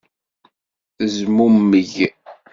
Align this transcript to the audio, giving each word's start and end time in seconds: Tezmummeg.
Tezmummeg. 0.97 1.93